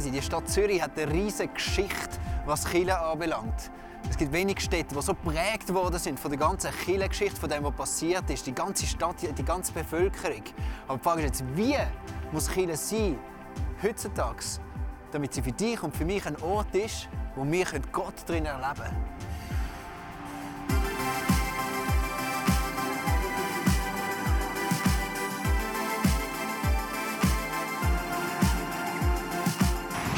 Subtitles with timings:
[0.00, 0.10] Crazy.
[0.10, 3.70] Die Stadt Zürich hat eine riesige Geschichte, was Chile anbelangt.
[4.08, 7.64] Es gibt wenige Städte, die so geprägt worden sind von der ganzen Chile-Geschichte, von dem,
[7.64, 8.46] was passiert ist.
[8.46, 10.42] Die ganze Stadt, die ganze Bevölkerung.
[10.88, 11.76] Aber die Frage ist jetzt, wie
[12.32, 13.18] muss Chile sein,
[13.82, 14.44] heutzutage,
[15.12, 18.74] damit sie für dich und für mich ein Ort ist, wo wir Gott drin erleben
[18.74, 19.29] können.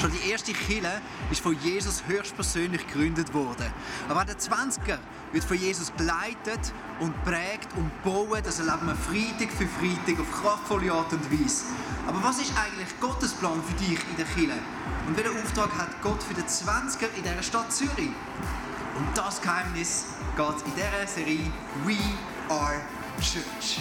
[0.03, 1.01] Schon die erste Kille
[1.31, 3.73] ist von Jesus höchstpersönlich gegründet worden.
[4.09, 4.99] Aber auch der 20er
[5.31, 8.43] wird von Jesus geleitet und prägt und bauen.
[8.43, 11.67] Das erleben wir Freitag für Freitag auf kraftvolle Art und Weise.
[12.09, 14.59] Aber was ist eigentlich Gottes Plan für dich in der Kille?
[15.07, 18.11] Und welchen Auftrag hat Gott für den 20er in dieser Stadt Zürich?
[18.99, 20.07] Und das Geheimnis
[20.37, 21.53] geht in dieser Serie
[21.85, 21.97] We
[22.49, 22.81] Are
[23.21, 23.79] Church.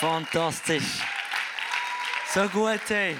[0.00, 1.02] Fantastisch.
[2.32, 3.14] So gut, ey.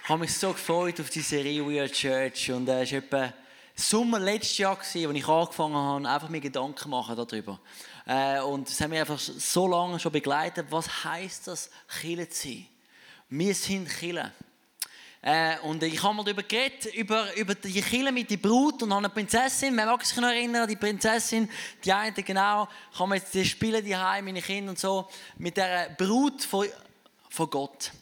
[0.00, 2.52] Ich habe mich so gefreut auf die Serie We Are Church.
[2.52, 3.32] Und es äh, war etwa
[3.74, 7.58] Sommer letztes Jahr, als ich angefangen habe, einfach mir Gedanken machen darüber.
[8.06, 10.68] Äh, und es hat mich einfach so lange schon begleitet.
[10.70, 11.68] Was heisst das,
[12.00, 12.68] Chile zu sein?
[13.28, 14.30] Wir sind Chile.
[15.24, 18.90] Äh, und ich habe mal darüber geredet, über, über die Kille mit der Brut und
[18.90, 19.72] eine Prinzessin.
[19.72, 21.48] Man mag sich noch erinnern, die Prinzessin,
[21.84, 25.56] die eine genau, kann man jetzt die spielen die Heim, meine Kinder und so, mit
[25.56, 26.66] der Brut von,
[27.30, 27.92] von Gott.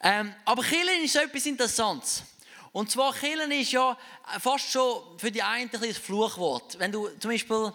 [0.00, 2.22] Ähm, aber Killen ist etwas Interessantes.
[2.70, 3.98] Und zwar Killen ist ja
[4.38, 6.78] fast schon für die einen ein Fluchwort.
[6.78, 7.72] Wenn du zum Beispiel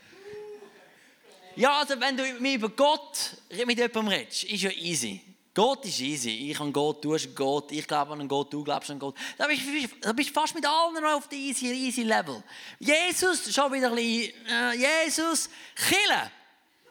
[1.56, 3.36] ja, also wenn du über Gott
[3.66, 5.22] mit jemandem redest, ist ja easy.
[5.58, 6.52] Gott ist easy.
[6.52, 9.16] Ich an Gott, du hast Gott, ich glaube an Gott, du glaubst an Gott.
[9.36, 12.40] Da bist du fast mit allen auf dem easy, easy Level.
[12.78, 16.30] Jesus, schon wieder ein bisschen, äh, Jesus, Kille.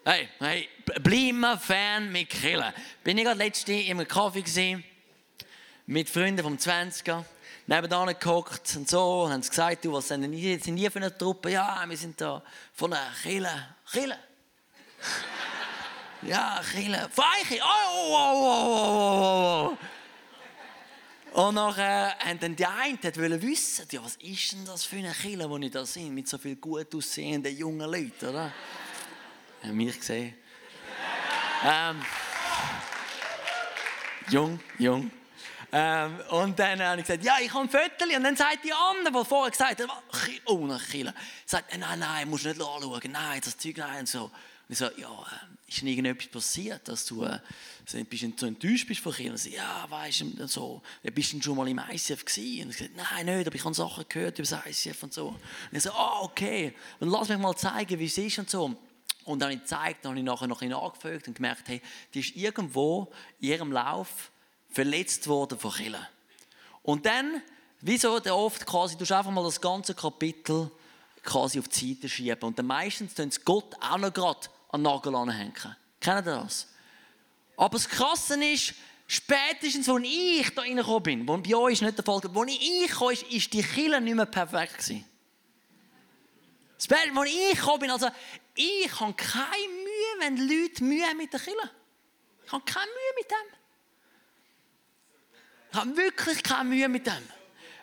[0.04, 0.68] Hey, hey,
[1.02, 2.74] bleib mal Fan mit Kille.
[3.06, 4.84] Bin ich gerade letzte im Kaffee gesehen
[5.86, 7.24] mit Freunden vom 20er.
[7.68, 10.90] Nebenan gehockt und so, und haben sie gesagt, du, was sind denn die, sind die
[10.90, 11.52] für eine Truppe?
[11.52, 13.76] Ja, wir sind da von einer Kille.
[13.90, 14.18] Kille.
[16.24, 17.10] Ja, Chile.
[17.12, 17.62] Feiche!
[17.62, 19.78] Oh, oh, oh, oh, oh.
[21.38, 25.12] Und nachher haben dann die einen wollen wissen, ja, was ist denn das für eine
[25.12, 28.52] Kille, wo ich da sind, mit so vielen gut aussehenden jungen Leuten, oder?
[29.62, 30.34] Haben mich gesehen.
[31.64, 32.02] ähm,
[34.30, 35.12] jung, jung.
[35.72, 38.16] Ähm, und dann habe ich gesagt, ja, ich habe ein Viertel.
[38.16, 39.90] Und dann sagt die andere, die vorher gesagt hat,
[40.46, 41.14] oh, eine Kille.
[41.46, 43.12] Sagt, nein, nein, musst nicht anschauen.
[43.12, 44.24] Nein, das Zeug, nein, und so.
[44.24, 44.32] Und
[44.70, 47.40] ich so, ja, äh, ist denn irgendetwas passiert, dass du äh,
[47.86, 49.38] so bisschen so enttäuscht bist von Kindern?
[49.38, 50.82] So, ja, weißt du, so,
[51.14, 52.64] bist du schon mal im ICF gewesen?
[52.64, 55.28] Und ich gesagt, nein, nicht, aber ich habe Sachen gehört über das ICF und so.
[55.28, 55.38] Und
[55.72, 58.76] ich so, ah, oh, okay, und lass mich mal zeigen, wie es ist und so.
[59.26, 61.82] Und dann habe ich gezeigt, dann habe ich nachher noch ein nachgefragt und gemerkt, hey,
[62.14, 63.12] die ist irgendwo
[63.42, 64.32] in ihrem Lauf
[64.70, 66.08] verletzt worden von Kindern.
[66.82, 67.42] Und dann,
[67.82, 70.72] wieso der oft quasi, du einfach mal das ganze Kapitel
[71.24, 72.44] quasi auf die Seite schieben.
[72.44, 75.76] Und dann meistens tun sie Gott auch noch gerade an den Nagel anhängen.
[76.00, 76.68] Kennen ihr das?
[77.56, 78.74] Aber das Krasse ist,
[79.08, 82.92] spätestens, als ich da reingekommen bin, wo bei euch nicht der Fall war, als ich
[82.92, 84.94] kam, ist die Kille nicht mehr perfekt.
[86.80, 88.10] Spätestens, als ich gekommen bin, also
[88.56, 91.72] ich habe keine Mühe, wenn Leute Mühe haben mit der Kille.
[92.46, 93.58] Ich habe keine Mühe mit dem.
[95.70, 97.28] Ich habe wirklich keine Mühe mit dem.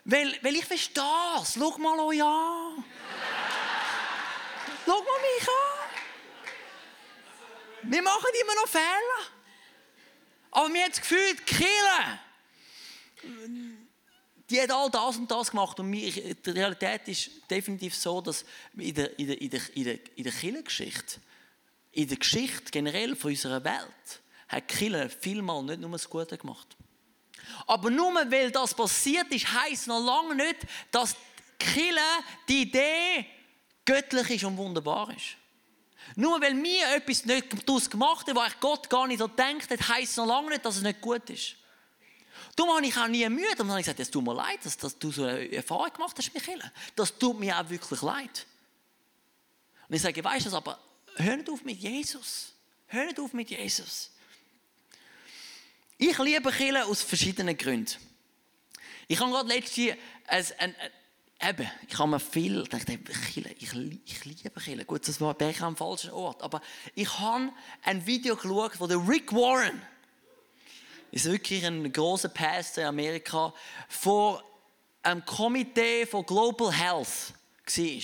[0.04, 1.02] Weil, weil ich verstehe
[1.40, 1.54] es.
[1.54, 2.84] Schau mal euch an.
[4.84, 5.93] Schau mal mich an.
[7.86, 9.34] Wir machen immer noch Fehler.
[10.50, 12.20] Aber mir hat das Gefühl, die Kirche,
[14.48, 15.80] die hat all das und das gemacht.
[15.80, 18.44] Und die Realität ist definitiv so, dass
[18.76, 21.20] in der, in der, in der, in der, in der Kirchengeschichte,
[21.92, 26.38] in der Geschichte generell von unserer Welt, hat die Kirche vielmal nicht nur das Gute
[26.38, 26.76] gemacht.
[27.66, 30.58] Aber nur weil das passiert ist, heisst noch lange nicht,
[30.90, 31.14] dass
[31.60, 32.00] die Kirche,
[32.48, 33.26] die Idee
[33.84, 35.36] göttlich ist und wunderbar ist.
[36.16, 39.88] Nur weil mir etwas nicht daraus gemacht hat, was Gott gar nicht so denkt hat,
[39.88, 41.56] heisst es noch lange nicht, dass es nicht gut ist.
[42.56, 43.50] Darum habe ich auch nie Mühe.
[43.56, 46.16] Darum habe ich gesagt, es tut mir leid, dass, dass du so eine Erfahrung gemacht
[46.16, 46.60] hast, Michael.
[46.94, 48.46] Das tut mir auch wirklich leid.
[49.88, 50.78] Und ich sage, weißt du aber
[51.16, 52.52] hör nicht auf mit Jesus.
[52.86, 54.10] Hör nicht auf mit Jesus.
[55.98, 57.96] Ich liebe Kirche aus verschiedenen Gründen.
[59.08, 59.96] Ich habe gerade letztens
[60.26, 60.74] ein, ein,
[61.42, 64.84] eben, ich habe mir viel gedacht, ich, ich liebe Kirche.
[64.84, 66.60] Gut, das war ich am falschen Ort, aber
[66.94, 67.50] ich habe
[67.82, 69.80] ein Video geschaut von Rick Warren.
[71.10, 73.54] Ist wirklich ein großer Pastor in Amerika
[73.88, 74.42] vor
[75.02, 77.34] einem Komitee von Global Health
[77.66, 78.00] war.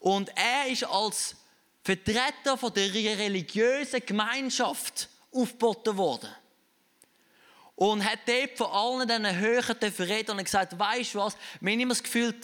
[0.00, 1.36] Und er ist als
[1.82, 6.28] Vertreter der religiösen Gemeinschaft aufgeboten worden.
[7.78, 11.78] Und hat dort von allen diesen Höheren verreden und gesagt, weißt du was, wir haben
[11.78, 12.34] immer das Gefühl,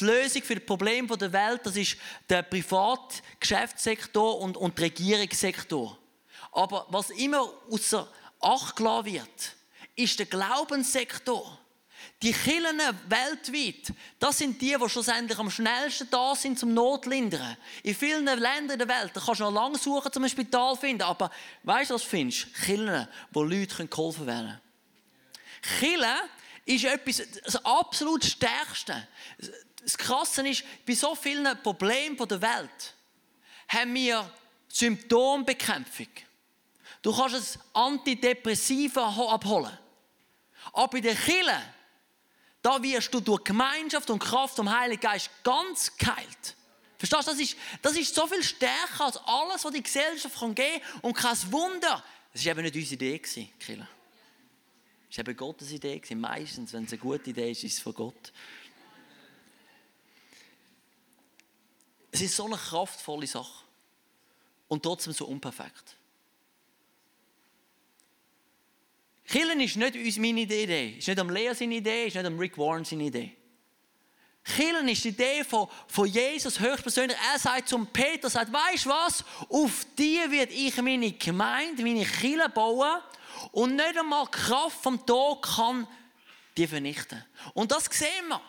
[0.00, 1.96] die Lösung für das Problem der Welt, das ist
[2.28, 5.98] der Privatgeschäftssektor und, und der Regierungssektor.
[6.52, 8.06] Aber was immer außer
[8.38, 9.56] Acht gelassen wird,
[9.96, 11.58] ist der Glaubenssektor.
[12.22, 17.56] Die Kirchen weltweit, das sind die, die schlussendlich am schnellsten da sind zum Notlindern.
[17.82, 21.32] In vielen Ländern der Welt, da kannst du noch lange suchen, zum Spital finden, aber
[21.64, 22.54] weißt du, was du findest?
[22.54, 24.67] Kirchen, wo Leute geholfen werden können.
[25.78, 26.16] Kille
[26.64, 29.08] ist etwas, das absolut Stärkste.
[29.82, 32.94] Das Krasse ist, bei so vielen Problemen der Welt
[33.68, 34.30] haben wir
[34.68, 36.08] Symptombekämpfung.
[37.02, 39.76] Du kannst es Antidepressiva abholen.
[40.72, 41.62] Aber bei der Kille,
[42.60, 46.56] da wirst du durch Gemeinschaft und Kraft vom Heiligen Geist ganz geheilt.
[46.98, 47.30] Verstehst du?
[47.30, 51.00] Das ist, das ist so viel stärker als alles, was die Gesellschaft geben kann.
[51.02, 53.88] Und kein Wunder, das war eben nicht unsere Idee, Kille.
[55.08, 56.00] Das war eben Gottes Idee.
[56.14, 58.32] Meistens, wenn es eine gute Idee ist, ist es von Gott.
[62.10, 63.64] Es ist so eine kraftvolle Sache.
[64.68, 65.96] Und trotzdem so unperfekt.
[69.24, 72.56] Killen ist nicht meine Idee, ist nicht am Lea seine Idee, ist nicht am Rick
[72.56, 73.36] Warren seine Idee.
[74.42, 77.16] Killen ist die Idee von, von Jesus höchstpersönlich.
[77.32, 79.24] Er sagt zum Peter, sagt, weißt du was?
[79.50, 83.02] Auf die wird ich meine Gemeinde, meine Kille bauen
[83.52, 85.86] und nicht einmal die Kraft vom Tod kann
[86.56, 87.24] die vernichten.
[87.54, 88.40] Und das sehen wir.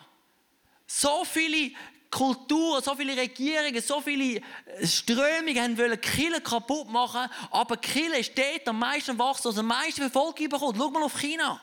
[0.86, 1.72] So viele
[2.10, 8.36] Kulturen, so viele Regierungen, so viele äh, Strömungen wollen Kirche kaputt machen, aber Kirche ist
[8.36, 10.76] dort am meisten wachsen, also am meisten Verfolgung bekommt.
[10.76, 11.60] Schau mal auf China.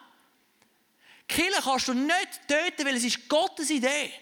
[1.27, 4.13] Kirche kannst du nicht töten, weil es ist Gottes Idee.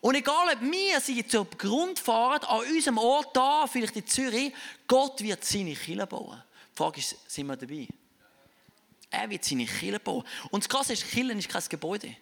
[0.00, 4.52] Und egal, ob wir sie zum Grund fahren, an unserem Ort da, vielleicht in Zürich,
[4.88, 6.42] Gott wird seine Kirche bauen.
[6.80, 7.86] Frage ist, sind wir dabei?
[9.10, 10.24] Er wird seine Kirche bauen.
[10.50, 12.16] Und das Krasse ist, Kirche ist kein Gebäude.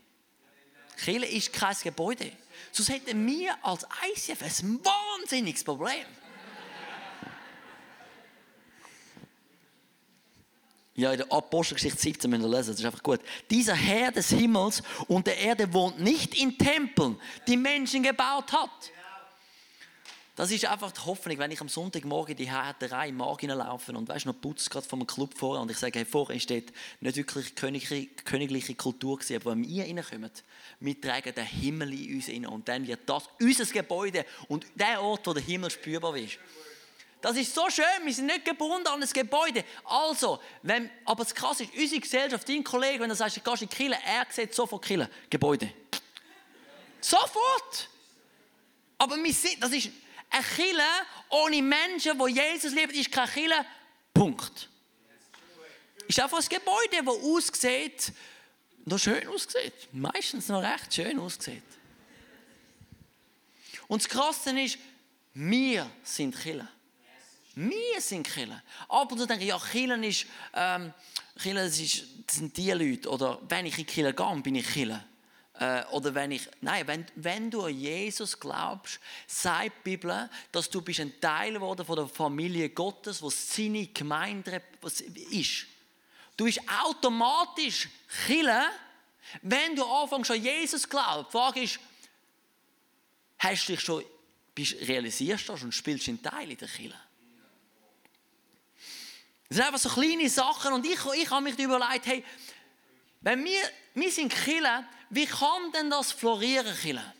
[0.96, 2.32] Kirche ist kein Gebäude.
[2.72, 6.04] Sonst hätten wir als ICF ein wahnsinniges Problem.
[10.96, 13.20] Ja, in der Apostelgeschichte 17 müssen wir lesen, das ist einfach gut.
[13.48, 18.90] Dieser Herr des Himmels und der Erde wohnt nicht in Tempeln, die Menschen gebaut hat.
[20.38, 24.24] Das ist einfach die Hoffnung, wenn ich am Sonntagmorgen die Härterei mag hineinlaufen und weißt
[24.26, 26.66] noch putzt gerade vom Club vor und ich sage, hey, vorher ist dort
[27.00, 30.30] nicht wirklich königliche, königliche Kultur gewesen, aber wenn wir reinkommen,
[30.78, 35.02] wir tragen den Himmel in uns rein und dann wird das unser Gebäude und der
[35.02, 36.38] Ort, wo der Himmel spürbar ist.
[37.20, 39.64] Das ist so schön, wir sind nicht gebunden an ein Gebäude.
[39.86, 43.62] Also, wenn, aber das Krasse ist, unsere Gesellschaft, dein Kollege, wenn du sagst, du gehst
[43.62, 45.68] in Kirche, er sieht sofort Kirche, Gebäude.
[47.00, 47.88] Sofort!
[48.98, 49.90] Aber wir sind, das ist,
[50.30, 50.82] eine Kille
[51.30, 53.66] ohne Menschen, die Jesus lieben, ist keine Kille.
[54.12, 54.68] Punkt.
[56.06, 58.12] Ist einfach ein Gebäude, das aussieht,
[58.84, 59.88] noch schön aussieht.
[59.92, 61.62] Meistens noch recht schön aussieht.
[63.86, 64.78] Und das Krasse ist,
[65.34, 66.66] wir sind Kille.
[67.54, 68.62] Wir sind Kille.
[68.88, 70.94] Ab und zu denke ich, ja, Kille ist, ähm,
[71.42, 73.08] Kille ist, sind die Leute.
[73.10, 75.04] Oder wenn ich in Kille gehe, bin ich Kille.
[75.58, 80.70] Äh, oder wenn ich, nein, wenn, wenn du an Jesus glaubst, sagt die Bibel, dass
[80.70, 84.62] du bist ein Teil geworden von der Familie Gottes, wo seine Gemeinde
[85.30, 85.66] ist.
[86.36, 87.88] Du bist automatisch
[88.26, 88.66] Chille,
[89.42, 91.28] wenn du anfängst an Jesus glaubst.
[91.28, 91.80] Die Frage ist,
[93.40, 94.04] hast du dich schon,
[94.54, 97.00] bist, realisierst du das und spielst einen Teil in der Chille?
[99.48, 102.24] Das sind einfach so kleine Sachen und ich, ich habe mich überlegt, hey,
[103.22, 103.62] wenn wir,
[103.94, 107.14] wir sind Chille, wie kann denn das florieren, Chile?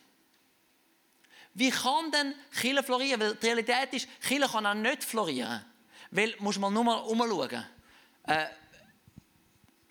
[1.54, 3.20] Wie kann denn Chile florieren?
[3.20, 5.64] Weil die Realität ist, Chile kann auch nicht florieren.
[6.10, 7.64] Weil, muss man nur mal umschauen.
[8.24, 8.46] Äh,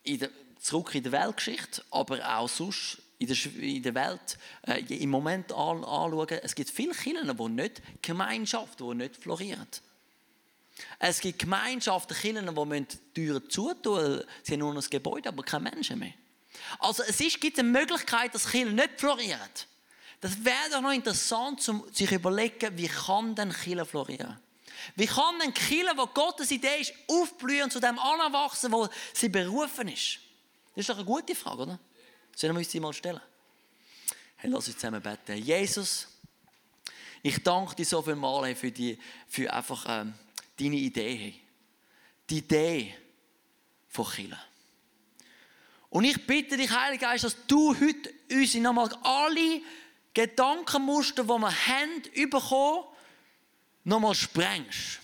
[0.03, 4.37] in der, zurück in der Weltgeschichte, aber auch sonst in der, in der Welt
[4.67, 9.67] äh, im Moment an, anschauen, es gibt viele Kirchen, die nicht Gemeinschaften, die nicht florieren.
[10.99, 15.69] Es gibt Gemeinschaften, Kirchen, die Türen zutun Sie haben nur noch ein Gebäude, aber keine
[15.71, 16.13] Menschen mehr.
[16.79, 19.67] Also es ist, gibt eine Möglichkeit, dass Kirche nicht floriert.
[20.19, 24.39] Das wäre doch noch interessant, um sich zu überlegen, wie kann denn Kirche florieren?
[24.95, 29.87] Wie kann denn Kirche, wo Gottes Idee ist, aufblühen zu dem anwachsen, wo sie berufen
[29.89, 30.19] ist?
[30.75, 31.79] Das ist doch eine gute Frage, oder?
[32.35, 33.21] Sollen wir uns die mal stellen?
[34.37, 35.37] Hey, lass uns zusammen beten.
[35.37, 36.07] Jesus,
[37.23, 38.97] ich danke dir so viel mal für, die,
[39.27, 40.13] für einfach ähm,
[40.59, 41.33] deine Idee.
[42.29, 42.95] Die Idee
[43.89, 44.37] von Kirche.
[45.89, 49.61] Und ich bitte dich, Heiliger Geist, dass du heute uns nochmal alle
[50.13, 52.83] Gedankenmuster, die wir haben, bekommen,
[53.83, 54.99] nochmal sprengst.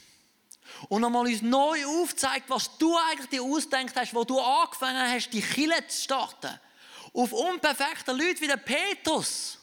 [0.90, 5.30] Und nochmal uns neu aufzeigt, was du eigentlich dir ausdenkt hast, wo du angefangen hast,
[5.30, 6.60] die Kille zu starten.
[7.13, 9.60] Auf unperfekte Leute wie der Petrus.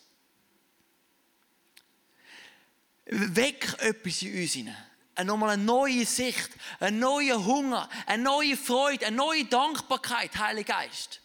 [3.07, 4.90] Weck etwas in uns hinein.
[5.25, 11.21] Nochmal eine neue Sicht, einen neuen Hunger, eine neue Freude, eine neue Dankbarkeit, Heiliger Geist.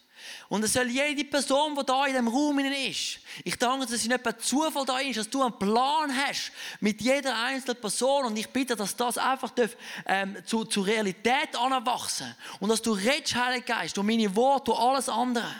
[0.47, 4.07] Und es soll jede Person, die da in diesem Raum ist, ich danke, dass es
[4.07, 8.37] nicht per Zufall da ist, dass du einen Plan hast mit jeder einzelnen Person und
[8.37, 9.75] ich bitte, dass das einfach darf,
[10.05, 14.79] ähm, zu, zu Realität anwachsen und dass du redest, Heiliger Geist, und meine Worte und
[14.79, 15.51] alles andere.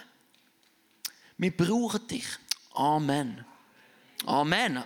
[1.38, 2.27] Wir brauchen dich.
[2.74, 3.44] Amen.
[4.25, 4.84] Amen.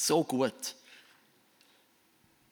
[0.00, 0.76] So gut.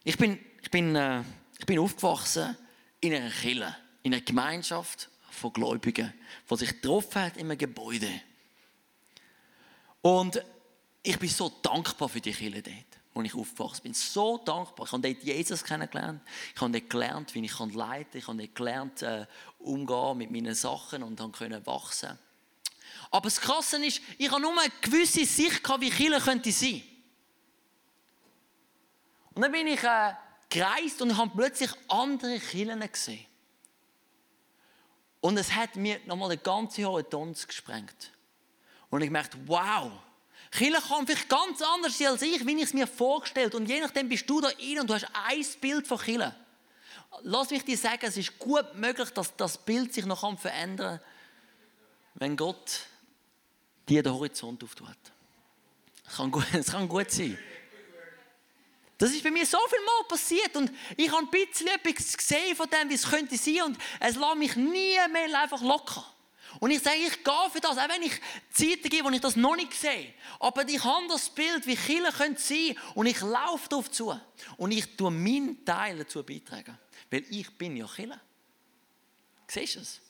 [0.04, 1.22] Ich bin, ich bin, äh,
[1.58, 2.54] ich bin aufgewachsen
[3.00, 6.12] in einer Kirche, in einer Gemeinschaft von Gläubigen,
[6.50, 8.10] die sich getroffen hat in einem Gebäude.
[10.02, 10.44] Und
[11.02, 13.94] ich bin so dankbar für die Kirche dort, wo ich aufgewachsen bin.
[13.94, 14.84] So dankbar.
[14.84, 16.20] Ich habe dort Jesus kennengelernt.
[16.54, 18.04] Ich habe dort gelernt, wie ich leiten kann.
[18.12, 19.26] Ich habe dort gelernt, äh,
[19.58, 22.18] umgehen mit meinen Sachen und konnte wachsen.
[23.10, 26.82] Aber das Krasse ist, ich habe nur eine gewisse Sicht wie Kirche könnte sein.
[29.38, 30.14] Und dann bin ich äh,
[30.50, 33.24] gereist und ich habe plötzlich andere Kirchen gesehen.
[35.20, 38.10] Und es hat mir nochmal den ganzen Horizont gesprengt.
[38.90, 39.92] Und ich merkte, wow,
[40.50, 43.80] Kirche kann vielleicht ganz anders sein als ich, wie ich es mir vorgestellt Und je
[43.80, 46.34] nachdem bist du da rein und du hast ein Bild von Kirche.
[47.22, 51.06] Lass mich dir sagen, es ist gut möglich, dass das Bild sich noch verändern kann,
[52.14, 52.80] wenn Gott
[53.88, 54.96] dir den Horizont auftut.
[56.08, 57.38] Es kann, gut, es kann gut sein.
[58.98, 62.56] Das ist bei mir so viel Mal passiert und ich habe ein bisschen etwas gesehen
[62.56, 66.04] von dem, wie es könnte sein und es lässt mich nie mehr einfach locker.
[66.58, 69.36] Und ich sage, ich gehe für das, auch wenn ich Zeiten gebe, wo ich das
[69.36, 70.12] noch nicht sehe.
[70.40, 74.18] Aber ich habe das Bild, wie könnte sein und ich laufe darauf zu.
[74.56, 76.76] Und ich tue meinen Teil dazu beitragen.
[77.10, 78.20] Weil ich bin ja Kirche.
[79.46, 80.00] Siehst du es?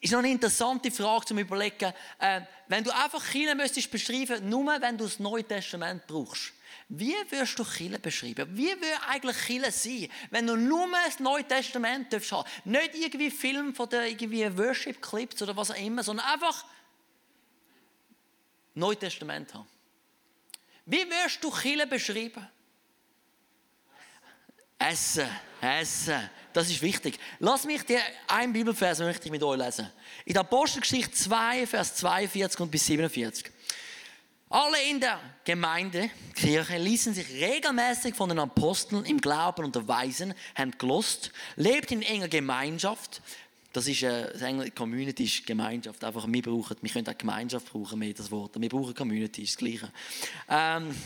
[0.00, 1.92] ist noch eine interessante Frage zum Überlegen.
[2.18, 6.52] Äh, wenn du einfach Kirche müsstest beschreiben, nur wenn du das Neue Testament brauchst,
[6.92, 8.48] wie würdest du Chile beschreiben?
[8.56, 12.48] Wie würde eigentlich Chile sein, wenn du nur das Neue Testament darfst haben?
[12.64, 16.64] Nicht irgendwie Film von den irgendwie Worship Clips oder was auch immer, sondern einfach
[18.74, 19.68] Neue Testament haben.
[20.84, 22.48] Wie würdest du Chile beschreiben?
[24.76, 25.28] Essen,
[25.60, 27.20] Essen, das ist wichtig.
[27.38, 29.88] Lass mich dir einen Bibelvers möchte ich mit euch lesen.
[30.24, 33.52] In der Apostelgeschichte 2, Vers 42 und bis 47.
[34.52, 40.72] Alle in der Gemeinde, Kirche, ließen sich regelmäßig von den Aposteln im Glauben unterweisen, haben
[40.76, 43.22] gelost, lebt in enger Gemeinschaft.
[43.72, 46.02] Das ist eine äh, Community, ist Gemeinschaft.
[46.02, 48.60] Einfach, wir brauchen, wir können auch Gemeinschaft brauchen, mehr das Wort.
[48.60, 49.92] Wir brauchen Community, ist das Gleiche.
[50.48, 50.96] Ähm,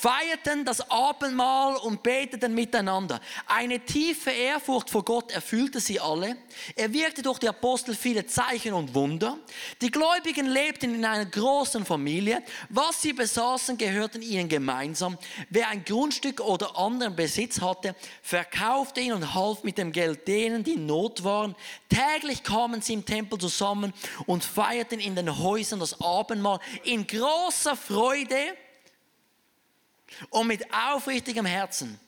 [0.00, 3.20] feierten das Abendmahl und beteten miteinander.
[3.46, 6.38] Eine tiefe Ehrfurcht vor Gott erfüllte sie alle.
[6.74, 9.36] Er wirkte durch die Apostel viele Zeichen und Wunder.
[9.82, 12.42] Die Gläubigen lebten in einer großen Familie.
[12.70, 15.18] Was sie besaßen, gehörten ihnen gemeinsam.
[15.50, 20.64] Wer ein Grundstück oder anderen Besitz hatte, verkaufte ihn und half mit dem Geld denen,
[20.64, 21.54] die in Not waren.
[21.90, 23.92] Täglich kamen sie im Tempel zusammen
[24.24, 28.56] und feierten in den Häusern das Abendmahl in großer Freude
[30.30, 31.98] und mit aufrichtigem Herzen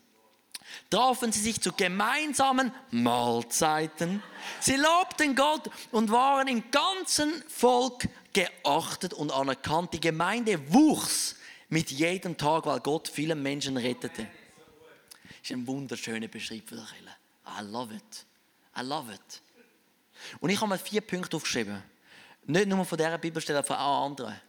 [0.90, 4.23] trafen sie sich zu gemeinsamen Mahlzeiten.
[4.61, 9.92] Sie lobten Gott und waren im ganzen Volk geachtet und anerkannt.
[9.94, 11.37] Die Gemeinde wuchs
[11.68, 14.26] mit jedem Tag, weil Gott viele Menschen rettete.
[15.25, 18.26] Das ist ein wunderschöner Beschreib für die I love it.
[18.78, 19.42] I love it.
[20.40, 21.82] Und ich habe mal vier Punkte aufgeschrieben.
[22.44, 24.40] Nicht nur von dieser Bibelstelle, sondern von auch anderen.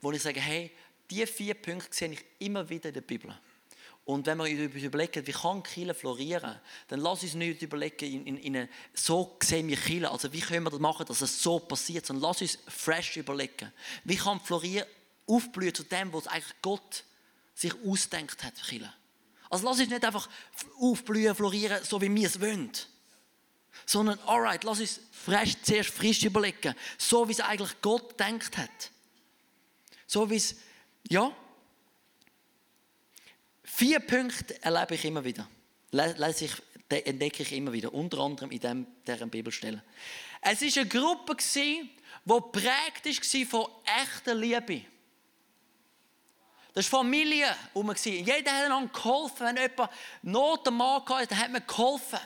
[0.00, 0.70] Wo ich sage, hey,
[1.10, 3.34] diese vier Punkte sehe ich immer wieder in der Bibel.
[4.04, 8.36] Und wenn wir uns überlegen, wie kann Kirche florieren, dann lass uns nicht überlegen, in,
[8.36, 11.58] in, in so sehen wir Kirche, also wie können wir das machen, dass es so
[11.58, 13.72] passiert, sondern lass uns fresh überlegen.
[14.04, 14.86] Wie kann Florieren
[15.26, 17.04] aufblühen zu dem, was eigentlich Gott
[17.54, 18.92] sich ausdenkt hat, Kirche.
[19.48, 20.28] Also lass uns nicht einfach
[20.80, 22.72] aufblühen, florieren, so wie wir es wollen,
[23.86, 28.90] sondern alright, lass uns frisch, zuerst frisch überlegen, so wie es eigentlich Gott denkt hat.
[30.06, 30.56] So wie es,
[31.08, 31.32] ja.
[33.62, 35.48] Vier Punkte erlebe ich immer wieder.
[35.90, 36.52] Lese ich,
[36.88, 39.82] entdecke ich immer wieder, unter anderem in dem, deren Bibelstelle.
[40.40, 41.90] Es war eine Gruppe, die
[42.26, 43.70] geprägt war von
[44.02, 44.82] echter Liebe.
[46.74, 47.46] Das war Familie.
[48.04, 49.46] Jeder hat einander geholfen.
[49.46, 49.90] Wenn jemand
[50.22, 52.18] Not am Mann hatte, hat man geholfen.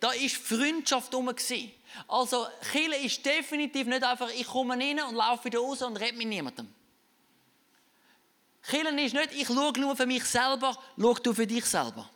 [0.00, 1.30] Da war Freundschaft herum.
[2.08, 6.16] Also, Chile ist definitiv nicht einfach, ich komme rein und laufe wieder raus und rede
[6.16, 6.68] mit niemandem.
[8.68, 12.08] Chile ist nicht, ich schaue nur für mich selber, schau du für dich selber.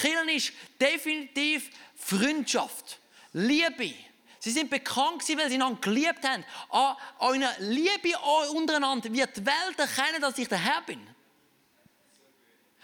[0.00, 2.98] Chile ist definitiv Freundschaft,
[3.32, 3.94] Liebe.
[4.40, 6.44] Sie sind bekannt weil sie einander geliebt haben.
[6.70, 8.18] An einer Liebe
[8.52, 11.00] untereinander wird die Welt erkennen, dass ich der Herr bin.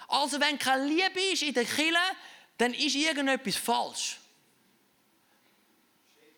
[0.08, 1.98] Also wenn keine Liebe ist in der Kirche,
[2.56, 4.18] dann ist irgendetwas falsch.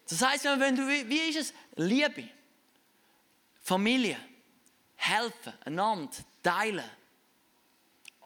[0.08, 1.54] Das heißt, wenn du, wie ist es?
[1.76, 2.28] Liebe,
[3.62, 4.18] Familie,
[5.02, 6.10] helfen, einander,
[6.42, 6.90] teilen,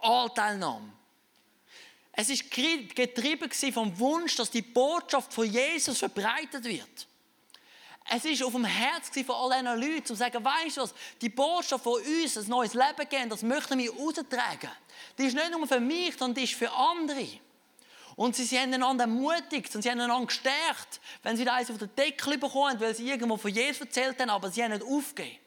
[0.00, 0.92] Anteilnahme.
[2.12, 7.06] Es ist getrieben vom Wunsch, dass die Botschaft von Jesus verbreitet wird.
[8.08, 11.28] Es ist auf dem Herz von all diesen Leuten, zu sagen, weißt du was, die
[11.28, 14.70] Botschaft von uns, ein neues Leben geben, das möchten wir austragen.
[15.18, 17.26] Die ist nicht nur für mich, sondern die ist für andere.
[18.14, 21.70] Und sie, sie haben einander ermutigt und sie haben einander gestärkt, wenn sie da eins
[21.70, 24.84] auf den Deckel bekommen, weil sie irgendwo von Jesus erzählt haben, aber sie haben nicht
[24.84, 25.38] aufgegeben.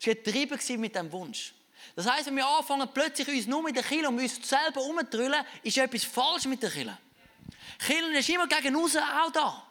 [0.00, 1.54] Es war getrieben mit diesem Wunsch.
[1.96, 5.44] Das heisst, wenn wir anfangen, plötzlich uns nur mit der Kille um uns selber herumzudrüllen,
[5.62, 6.96] ist etwas falsch mit der Kille.
[7.78, 9.66] Killen ist immer gegen uns auch da.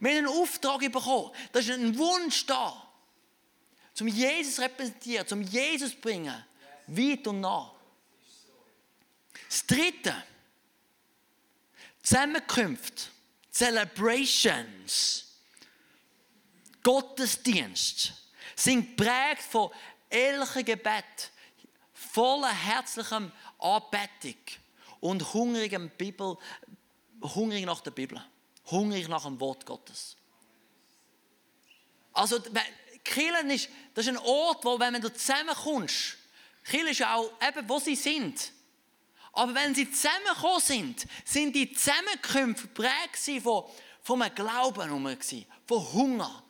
[0.00, 1.30] Wir haben einen Auftrag bekommen.
[1.52, 2.86] Da ist ein Wunsch da.
[3.94, 6.44] Zum Jesus repräsentieren, zum Jesus bringen.
[6.86, 7.72] Weit und nah.
[9.48, 10.14] Das dritte.
[12.02, 13.04] Zusammenkünfte.
[13.52, 15.26] Celebrations.
[16.82, 18.19] Gottesdienst
[18.62, 19.70] sind geprägt von
[20.08, 21.30] ehrlichem Gebet,
[21.94, 24.36] voller herzlichem Anbetung
[25.00, 26.36] und hungrigem Bibel,
[27.22, 28.22] hungrig nach der Bibel,
[28.70, 30.16] hungrig nach dem Wort Gottes.
[32.12, 32.40] Also,
[33.04, 36.16] Kirchen ist, das ist ein Ort, wo, wenn du zusammenkommst,
[36.64, 38.52] Kirchen ist auch eben, wo sie sind.
[39.32, 43.64] Aber wenn sie zusammengekommen sind, sind die Zusammenkünfte geprägt von,
[44.02, 45.18] von einem Glauben,
[45.66, 46.42] von Hunger,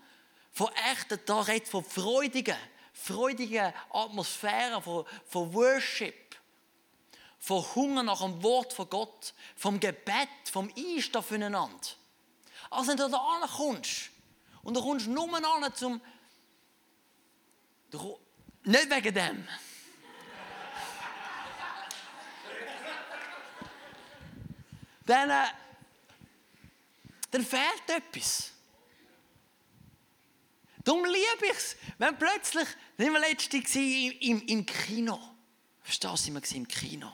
[0.53, 2.57] von echten, da redet von freudigen,
[2.93, 6.37] freudigen Atmosphäre, von, von Worship,
[7.39, 11.89] von Hunger nach dem Wort von Gott, vom Gebet, vom Einstehen füreinander.
[12.69, 14.11] Also wenn du da ankommst
[14.63, 16.01] und du kommst nur an zum...
[18.63, 19.49] Nicht wegen dem.
[25.07, 25.47] dann, äh,
[27.31, 28.53] dann fehlt etwas.
[30.91, 32.67] Darum liebe ich es, wenn plötzlich,
[32.99, 35.21] sind wir letztens im, im, im Kino.
[35.85, 37.07] Verstehst du, wir im Kino.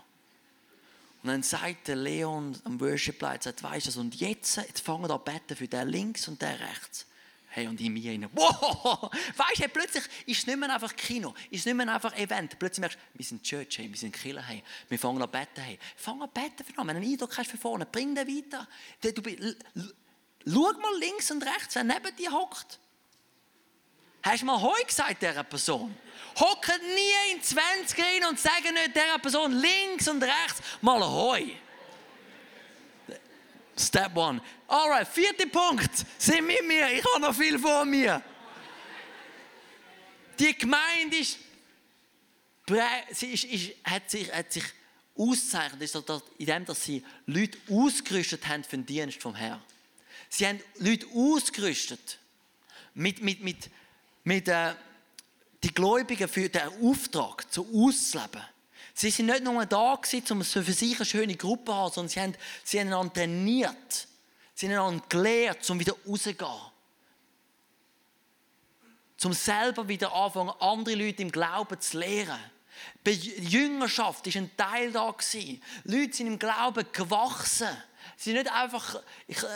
[1.22, 5.02] Und dann sagt der Leon am Worship Light, sagt, weißt du, und jetzt, jetzt fangen
[5.02, 7.04] wir an beten für den links und den rechts.
[7.48, 9.10] Hey, und in mir rein, wow!
[9.36, 12.58] Weißt du, plötzlich ist es nicht mehr einfach Kino, ist nicht mehr einfach Event.
[12.58, 15.60] Plötzlich merkst du, wir sind Church, hey, wir sind Killer, hey, wir fangen an beten,
[15.60, 15.78] hey.
[15.96, 18.66] Fang an beten für Wenn du einen Eindruck hast für vorne, bring den weiter.
[19.02, 19.54] Du, du,
[20.46, 22.78] schau mal links und rechts, wer neben dir hockt.
[24.26, 25.96] Hast du mal Heu gesagt dieser Person?
[26.40, 31.44] Hocken nie in 20 rein und sagen nicht dieser Person links und rechts mal Heu.
[33.78, 34.42] Step one.
[34.66, 35.90] Alright, vierter Punkt.
[36.18, 38.20] Sind mit mir, ich habe noch viel vor mir.
[40.40, 41.38] Die Gemeinde ist,
[43.12, 44.64] sie ist, ist, hat sich, hat sich
[45.16, 45.88] auszeichnet,
[46.38, 49.62] indem dass sie Leute ausgerüstet haben für den Dienst vom Herrn.
[50.28, 52.18] Sie haben Leute ausgerüstet
[52.92, 53.70] mit, mit, mit
[54.26, 54.74] mit äh,
[55.62, 58.42] die Gläubigen für den Auftrag zu auszuleben.
[58.92, 62.08] Sie sind nicht nur da gewesen, um für sich eine schöne Gruppe zu haben, sondern
[62.08, 62.34] sie haben,
[62.64, 64.08] sie haben einander trainiert.
[64.54, 66.50] Sie haben einander gelehrt, um wieder rauszugehen.
[69.22, 72.40] Um selber wieder anfangen, andere Leute im Glauben zu lehren.
[73.04, 75.10] Bei Jüngerschaft war ein Teil da.
[75.12, 75.62] Gewesen.
[75.84, 77.68] Leute sind im Glauben gewachsen.
[78.16, 79.00] Sie sind nicht einfach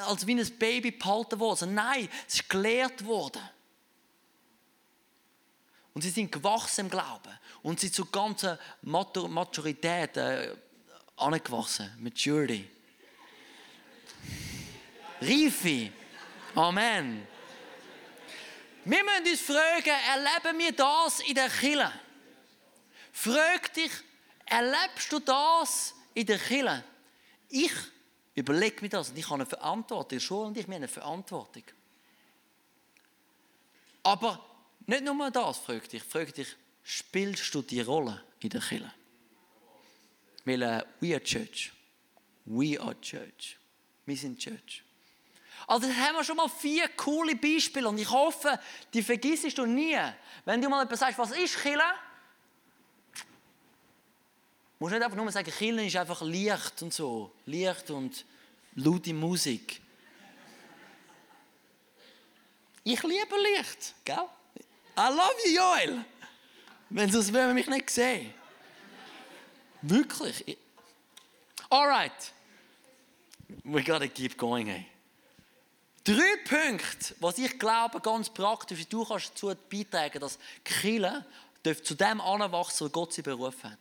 [0.06, 1.74] als wie ein Baby behalten worden.
[1.74, 3.42] Nein, es ist gelehrt worden.
[5.94, 7.38] Und sie sind gewachsen im Glauben.
[7.62, 10.54] Und sie sind zur ganzen Maturität äh,
[11.16, 11.90] angewachsen.
[11.98, 12.68] Maturity.
[15.20, 15.92] Reife.
[16.54, 17.26] Amen.
[18.84, 21.92] Wir müssen uns fragen, erleben wir das in der Kille?
[23.12, 23.92] Frag dich,
[24.46, 26.82] erlebst du das in der Kille?
[27.50, 27.72] Ich,
[28.34, 29.10] Überleg mir das.
[29.10, 30.20] Und ich habe eine Verantwortung.
[30.20, 31.64] Schule und ich, haben eine Verantwortung.
[34.02, 34.42] Aber
[34.90, 36.02] nicht nur das, frage dich.
[36.02, 38.92] Frage dich, spielst du die Rolle in der Kirche?
[40.44, 41.72] Weil äh, we are church.
[42.44, 43.56] We are church.
[44.04, 44.82] Wir sind church.
[45.66, 48.58] Also haben wir schon mal vier coole Beispiele und ich hoffe,
[48.92, 49.96] die vergisst du nie.
[50.44, 51.82] Wenn du mal etwas sagst, was ist Kirche?
[54.80, 57.32] musst nicht einfach nur sagen, Kirche ist einfach Licht und so.
[57.46, 58.24] Licht und
[58.74, 59.80] laute Musik.
[62.82, 64.26] Ich liebe Licht, gell?
[65.00, 66.04] I love you, Joel.
[66.90, 68.34] Wenn sonst würden wir mich nicht sehen.
[69.80, 70.58] Wirklich.
[71.70, 72.32] Alright.
[73.64, 74.86] We gotta keep going, ey.
[76.04, 81.24] Drei Punkte, was ich glaube, ganz praktisch, du kannst dazu beitragen, dass Kirche
[81.82, 83.78] zu dem anwachsen, was Gott sie berufen hat.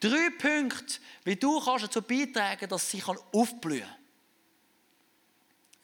[0.00, 3.96] Drei Punkte, wie du kannst dazu beitragen, dass sie aufblühen kann.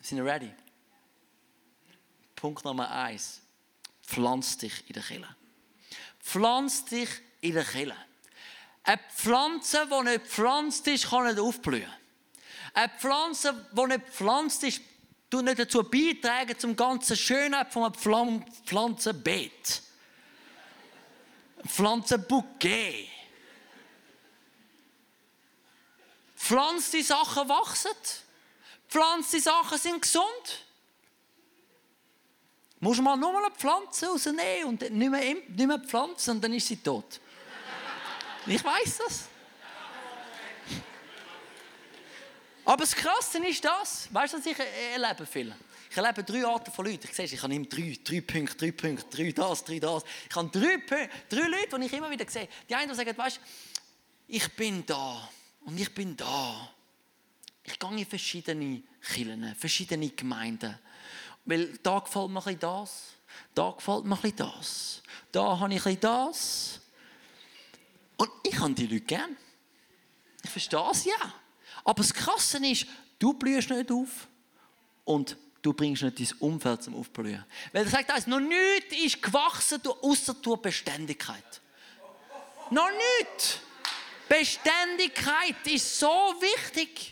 [0.01, 0.53] Sind wir ready?
[2.35, 3.41] Punkt Nummer eins.
[4.12, 5.37] Pflanz dich in der Kille.
[6.20, 7.09] Pflanz dich
[7.40, 7.96] in der Kille.
[8.85, 11.90] Eine Pflanze, die nicht pflanzt ist, kann nicht aufblühen.
[12.75, 14.83] Eine Pflanze, die nicht pflanzt ist,
[15.31, 19.83] tut nicht dazu beitragen zum ganzen Schönheit von einem Pflanzenbeet.
[21.66, 23.09] Pflanzenbouquet.
[26.37, 27.92] Pflanzte Sachen wachsen.
[28.88, 30.66] Pflanzte Sachen sind gesund.
[32.83, 36.53] Muss man nur mal eine Pflanze rausnehmen und nicht mehr, nicht mehr pflanzen und dann
[36.53, 37.21] ist sie tot.
[38.45, 39.29] Ich weiß das.
[42.64, 45.55] Aber das Krasse ist das, weißt du, was ich erlebe viel?
[45.88, 47.07] Ich erlebe drei Arten von Leuten.
[47.09, 50.03] Ich sehe, ich habe immer drei, drei Punkte, drei Punkte, drei das, drei das.
[50.29, 52.49] Ich habe drei, drei Leute, die ich immer wieder sehe.
[52.68, 53.40] Die einen, die sagen, weißt du,
[54.27, 56.68] ich bin da und ich bin da.
[57.62, 60.77] Ich gehe in verschiedene Kirchen, verschiedene Gemeinden.
[61.44, 63.14] Weil da gefällt mir das,
[63.55, 65.02] da gefällt mir das,
[65.33, 66.81] da habe ich das.
[68.16, 69.37] Und ich habe die Leute gern.
[70.44, 71.35] Ich verstehe es, ja.
[71.85, 72.87] Aber das Krasse ist,
[73.18, 74.28] du blühst nicht auf
[75.05, 77.44] und du bringst nicht dein Umfeld zum Aufblühen.
[77.72, 81.61] Weil er sagt, also, noch nichts ist gewachsen, außer durch Beständigkeit.
[82.70, 83.59] Noch nichts.
[84.28, 87.12] Beständigkeit ist so wichtig.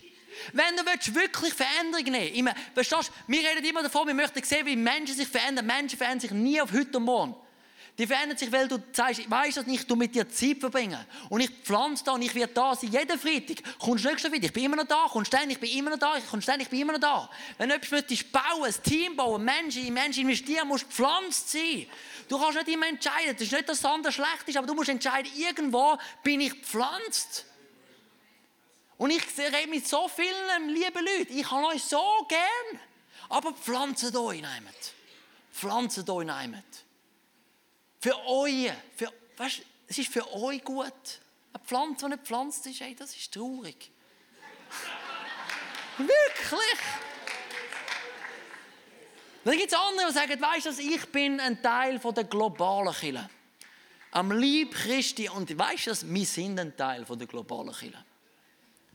[0.52, 4.66] Wenn du wirklich Veränderung nehmen willst, verstehst du, wir reden immer davon, wir möchten sehen,
[4.66, 5.66] wie Menschen sich verändern.
[5.66, 7.34] Menschen verändern sich nie auf heute und morgen.
[8.00, 10.98] Die verändern sich, weil du sagst, ich weiss das nicht, du mit dir Zeit verbringen.
[11.28, 12.90] Und ich pflanze da und ich werde da sein.
[12.90, 15.78] Jeden Freitag kommst du nächsten Freitag, ich bin immer noch da, kommst ständig, ich bin
[15.78, 17.28] immer noch da, ich komm ständig, ich bin immer noch da.
[17.58, 21.50] Wenn du etwas möchtest bauen, ein Team bauen, Menschen in Menschen investieren, musst du gepflanzt
[21.50, 21.86] sein.
[22.26, 23.34] Du kannst nicht immer entscheiden.
[23.34, 26.52] Das ist nicht, dass das andere schlecht ist, aber du musst entscheiden, irgendwo bin ich
[26.52, 27.44] gepflanzt.
[29.00, 31.38] Und ich rede mit so vielen lieben Leuten.
[31.38, 32.80] Ich habe euch so gern.
[33.30, 34.46] Aber pflanzt euch in
[35.50, 36.62] Pflanzt euch in
[37.98, 38.70] Für euch.
[38.94, 40.92] Für, weißt, es ist für euch gut.
[41.54, 43.90] Eine Pflanze, die nicht gepflanzt ist, ey, das ist traurig.
[45.96, 46.80] Wirklich.
[49.44, 53.30] Dann gibt es andere, die sagen, weißt du, ich bin ein Teil der globalen Kirche.
[54.10, 55.30] Am Lieb Christi.
[55.30, 58.04] Und weißt du, wir sind ein Teil der globalen Kirche.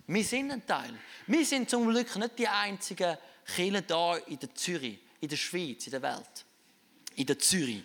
[0.08, 0.94] Wir sind ein Teil.
[1.28, 5.86] Wir sind zum Glück nicht die einzigen Kirche da in der Zürich, in der Schweiz,
[5.88, 6.46] in der Welt.
[7.16, 7.84] In der Zürich.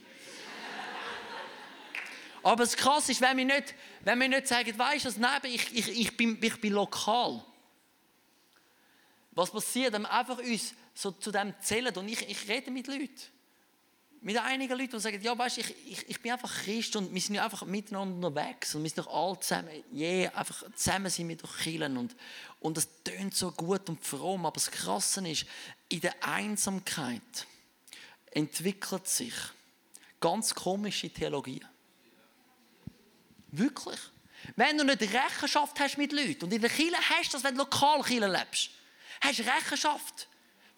[2.43, 5.89] Aber das Krasse ist, wenn wir nicht, wenn wir nicht sagen, weißt du, ich, ich,
[5.89, 7.43] ich, bin, ich bin lokal.
[9.33, 12.87] Was passiert, wenn wir einfach uns so zu dem zählen und ich, ich rede mit
[12.87, 13.40] Leuten.
[14.23, 17.21] Mit einigen Leuten, die sagen, ja, weißt ich, ich, ich bin einfach Christ und wir
[17.21, 21.37] sind einfach miteinander unterwegs und wir sind doch alle zusammen, yeah, einfach zusammen sind wir
[21.37, 22.15] doch Killen und,
[22.61, 25.47] und das tönt so gut und fromm, aber das Krasse ist,
[25.89, 27.47] in der Einsamkeit
[28.31, 29.33] entwickelt sich
[30.21, 31.63] ganz komische Theologie.
[33.49, 33.99] Wirklich.
[34.57, 37.55] Wenn du nicht Rechenschaft hast mit Leuten und in der Kirche hast du das, wenn
[37.55, 38.71] du lokal Kirche lebst,
[39.23, 40.29] hast du Rechenschaft.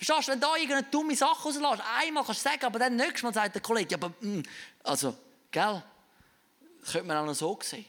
[0.03, 3.23] Verstehst du, wenn da irgendeine dumme Sache rauslässt, einmal kannst du sagen, aber dann nächstes
[3.23, 4.43] Mal sagt der Kollege, aber, mh, mm,
[4.83, 5.15] also,
[5.51, 5.83] gell,
[6.81, 7.87] das könnte man auch noch so sehen.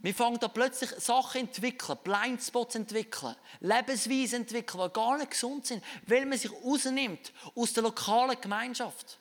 [0.00, 5.82] Wir fangen da plötzlich Sachen entwickeln, Blindspots entwickeln, Lebensweisen entwickeln, die gar nicht gesund sind,
[6.06, 9.18] weil man sich rausnimmt aus der lokalen Gemeinschaft.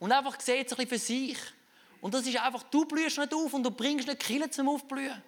[0.00, 1.38] Und einfach sieht es ein bisschen für sich.
[2.00, 5.22] Und das ist einfach, du blühst nicht auf und du bringst nicht Kille zum Aufblühen.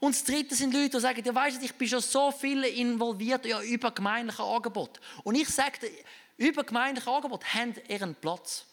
[0.00, 3.46] Und das Dritte sind Leute, die sagen, ja du, ich bin schon so viel involviert
[3.46, 5.00] in übergemeindliche Angebote.
[5.22, 5.90] Und ich sage dir,
[6.36, 8.64] übergemeindliche Angebote haben ihren Platz.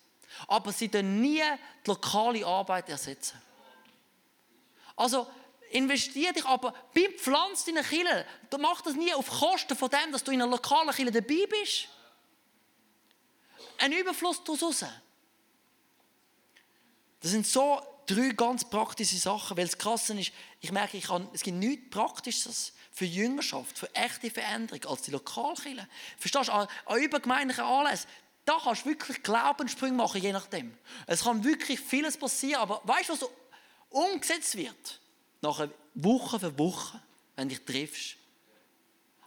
[0.47, 1.43] Aber sie können nie
[1.85, 3.41] die lokale Arbeit ersetzen.
[4.95, 5.27] Also,
[5.71, 8.25] investier dich, aber beim Pflanz deiner Kirche,
[8.59, 11.87] mach das nie auf Kosten von dem, dass du in einer lokalen Kirche dabei bist.
[13.77, 14.85] Ein Überfluss daraus raus.
[17.21, 17.81] Das sind so
[18.13, 21.89] drei ganz praktische Sachen, weil das Krasse ist, ich merke, ich kann, es gibt nichts
[21.89, 25.87] Praktisches für Jüngerschaft, für echte Veränderung als die Lokalkirche.
[26.17, 28.09] Verstehst du, an, übergemeindlichen Anlässen,
[28.45, 30.75] da kannst du wirklich Glaubenssprünge machen, je nachdem.
[31.07, 33.29] Es kann wirklich vieles passieren, aber weißt du, was
[33.89, 34.99] umgesetzt wird?
[35.41, 36.99] Nachher Woche für Woche,
[37.35, 38.17] wenn du dich triffst.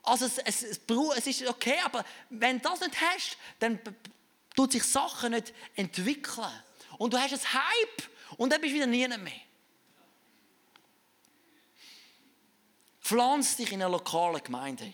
[0.03, 0.81] Also es, es, es,
[1.17, 3.79] es ist okay, aber wenn du das nicht hast, dann
[4.55, 6.53] tut sich Sachen nicht entwickeln.
[6.99, 9.33] Und du hast ein Hype und dann bist du wieder nie mehr.
[13.01, 14.93] Pflanz dich in einer lokalen Gemeinde.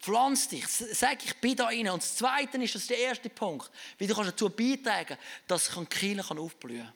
[0.00, 0.66] Pflanz dich.
[0.66, 1.88] Sag, ich bin da rein.
[1.88, 5.70] Und das Zweite ist, das ist der erste Punkt, wie du kannst dazu beitragen dass
[5.70, 6.92] die aufblühen kann.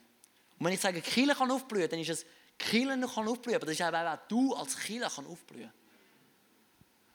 [0.59, 2.25] Und wenn ich sage, Kirche kann aufblühen, dann ist es,
[2.57, 5.71] Kirche kann aufblühen, aber das ist auch, auch du als Kirche kann aufblühen.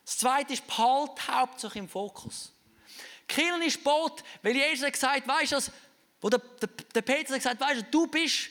[0.05, 2.53] Das Zweite ist, behalt hauptsächlich im Fokus.
[3.27, 5.73] Kirche ist Boot, weil Jesus hat gesagt, weißt du,
[6.21, 8.51] wo der, der, der Peter hat gesagt, weißt du, du bist,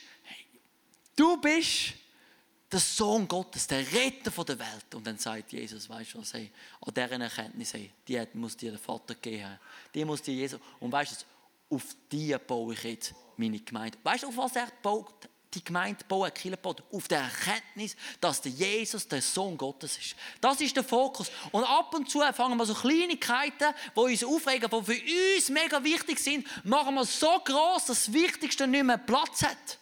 [1.14, 1.94] du bist
[2.70, 4.94] der Sohn Gottes, der Retter der Welt.
[4.94, 6.50] Und dann sagt Jesus, weißt du was, hey,
[6.80, 9.58] an dieser Erkenntnis, hey, die muss dir der Vater geben.
[9.94, 10.60] Die muss dir Jesus.
[10.80, 11.24] Und weißt
[11.70, 13.98] du, auf die baue ich jetzt meine Gemeinde.
[14.02, 15.28] Weißt du, auf was er baut?
[15.54, 16.30] Die Gemeinde bauen,
[16.60, 20.14] baut, auf der Erkenntnis, dass der Jesus der Sohn Gottes ist.
[20.40, 21.30] Das ist der Fokus.
[21.52, 25.82] Und ab und zu fangen wir so Kleinigkeiten, die uns aufregen, die für uns mega
[25.82, 29.78] wichtig sind, machen wir so groß, dass das Wichtigste nicht mehr Platz hat.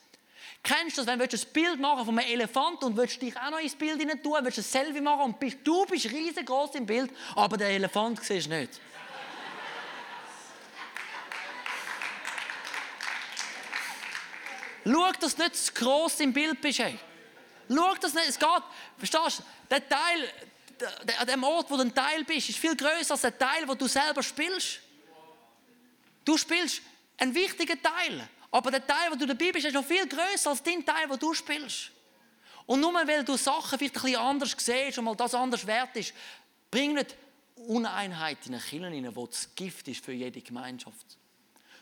[0.67, 3.51] Kennst du das, wenn du ein Bild machen von einem Elefant und willst dich auch
[3.51, 7.11] noch ins Bild hinein tun, willst ein Selfie machen und du bist riesengroß im Bild,
[7.37, 8.81] aber der Elefant siehst du nicht.
[14.87, 16.81] Schau, dass du nicht zu gross im Bild bist.
[16.81, 16.99] Ey.
[17.69, 18.63] Schau, dass nicht, es geht,
[18.99, 20.33] verstehst du, der Teil,
[21.19, 23.75] an dem Ort, wo du ein Teil bist, ist viel größer als der Teil, wo
[23.75, 24.81] du selber spielst.
[26.25, 26.83] Du spielst
[27.19, 28.29] einen wichtigen Teil.
[28.51, 31.17] Aber der Teil, wo du dabei bist, ist noch viel größer als dein Teil, wo
[31.17, 31.91] du spielst.
[32.67, 35.97] Und nur weil du Sachen vielleicht ein bisschen anders siehst und mal das anders wert
[35.97, 36.15] ist,
[36.71, 37.17] bring nicht
[37.57, 41.19] Uneinheit in Kirche rein, wo das Gift ist für jede Gemeinschaft.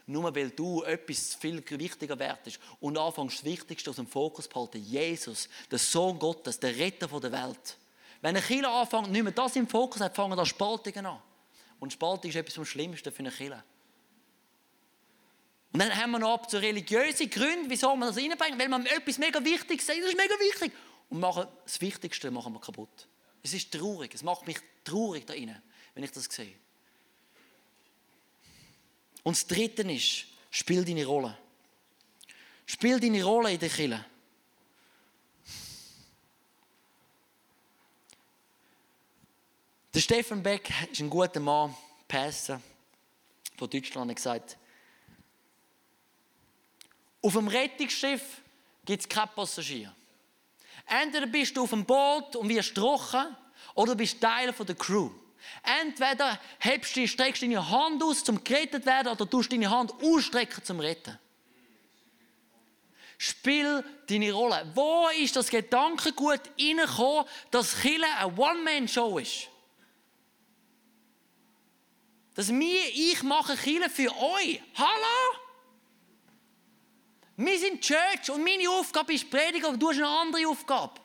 [0.07, 4.49] Nur weil du etwas viel wichtiger wert ist und anfängst das Wichtigste aus dem Fokus
[4.49, 7.79] zu halten, Jesus, der Sohn Gottes, der Retter der Welt.
[8.21, 11.23] Wenn eine Kirche anfängt, nicht mehr das im Fokus hat, fangen da Spaltungen an.
[11.79, 13.63] Und Spaltung ist etwas vom Schlimmsten für eine Kirche.
[15.73, 19.19] Und dann haben wir noch so religiöse Gründe, wieso man das reinbringen, weil man etwas
[19.19, 20.73] mega wichtig sagt, das ist mega wichtig.
[21.11, 23.09] Und machen, das Wichtigste machen wir kaputt.
[23.43, 25.61] Es ist traurig, es macht mich traurig da rein,
[25.95, 26.55] wenn ich das sehe.
[29.25, 31.37] Und das Dritte ist, spiel deine Rolle.
[32.67, 34.05] Spiel deine Rolle in der Kirche.
[39.93, 41.75] Der Stefan Beck ist ein guter Mann,
[42.07, 42.61] Pastor
[43.57, 44.57] von Deutschland, hat gesagt,
[47.23, 48.43] auf dem Rettungsschiff
[48.85, 49.95] gibt es keinen Passagier.
[50.87, 53.37] Entweder bist du auf dem Boot und wirst trocken,
[53.75, 55.11] oder bist Teil der Crew.
[55.83, 60.63] Entweder hebst du, streckst deine Hand aus, zum gerettet werden, oder tust deine Hand ausstrecken
[60.65, 61.19] zum Retten.
[63.19, 64.71] Spiel deine Rolle.
[64.75, 69.49] Wo ist das Gedankengut reingekommen, dass Chile eine One-Man-Show ist?
[72.35, 74.61] Dass wir, ich mache Chile für euch.
[74.77, 75.39] Hallo?
[77.37, 81.01] Wir sind Church und meine Aufgabe ist Predigen, aber du hast eine andere Aufgabe.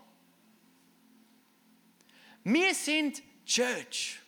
[2.44, 4.20] Wir sind Church.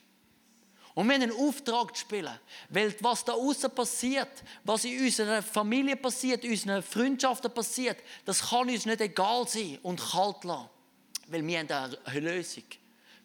[0.93, 2.38] Und wir haben einen Auftrag zu spielen.
[2.69, 8.49] Weil was da außen passiert, was in unserer Familie passiert, in unseren Freundschaften passiert, das
[8.49, 10.69] kann uns nicht egal sein und kalt lassen.
[11.27, 12.63] Weil wir haben eine Lösung.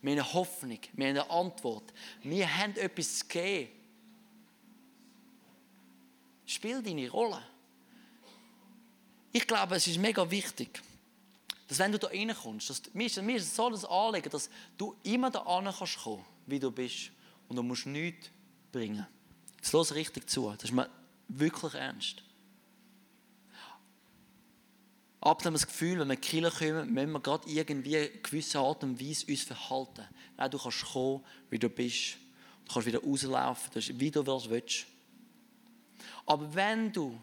[0.01, 0.79] Wir haben eine Hoffnung.
[0.93, 1.93] Wir haben eine Antwort.
[2.23, 3.73] Wir haben etwas zu geben.
[6.47, 7.43] Spiel deine Rolle.
[9.33, 10.81] Ich glaube, es ist mega wichtig,
[11.67, 14.49] dass wenn du da reinkommst, dass, mir, ist, mir so das Anliegen, dass
[14.79, 15.43] du immer da
[15.77, 17.11] kannst kommen, wie du bist.
[17.49, 18.31] Und du musst nichts
[18.73, 19.07] bringen.
[19.57, 20.51] Jetzt los richtig zu.
[20.53, 20.89] Das ist mir
[21.29, 22.23] wirklich ernst.
[25.21, 28.09] Ab dem das Gefühl, wenn wir in die Kirche kommen, müssen wir gerade irgendwie eine
[28.11, 30.07] gewisse Art und Weise uns verhalten.
[30.37, 32.19] Nein, du kannst kommen, wie du bist.
[32.65, 34.87] Du kannst wieder rauslaufen, wie du willst.
[36.27, 37.21] Aber wenn du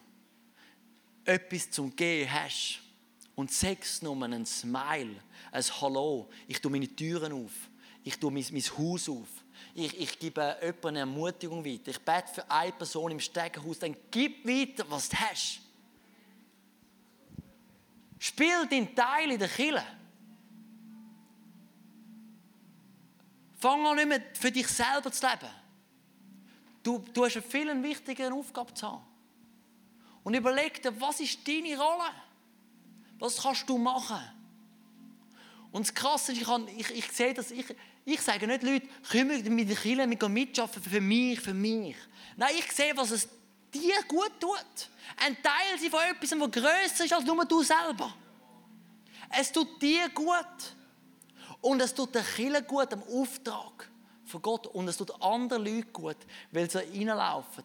[1.25, 2.79] etwas zum Gehen hast
[3.35, 5.15] und sechs nur einen Smile,
[5.51, 7.51] ein Hallo, ich tue meine Türen auf,
[8.03, 9.29] ich tue mein, mein Haus auf,
[9.75, 11.89] ich, ich gebe äh, jemandem eine Ermutigung weiter.
[11.89, 15.61] Ich bete für eine Person im Stegenhaus, dann gib weiter, was du hast.
[18.19, 19.83] Spiel deinen Teil in der Kille.
[23.59, 25.49] Fang an, nicht mehr für dich selber zu leben.
[26.83, 29.03] Du, du hast eine viel wichtige Aufgabe zu haben.
[30.23, 32.09] Und überleg dir, was ist deine Rolle?
[33.19, 34.21] Was kannst du machen?
[35.71, 37.65] Und das Krasse ist, ich, ich, ich sehe das, ich,
[38.05, 41.95] ich sage nicht Leute, komm mit den Kindern, wir gehen mitarbeiten für mich, für mich.
[42.35, 43.27] Nein, ich sehe, was es
[43.73, 44.89] dir gut tut.
[45.25, 48.13] Ein Teil von etwas, das grösser ist als nur du selber.
[49.29, 50.35] Es tut dir gut.
[51.61, 53.89] Und es tut der Kille gut am Auftrag
[54.25, 54.67] von Gott.
[54.67, 56.17] Und es tut anderen Leuten gut,
[56.51, 57.63] weil sie reinlaufen.